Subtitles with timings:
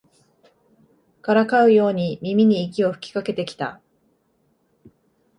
[1.21, 3.79] からかうように耳に息を吹きかけてきた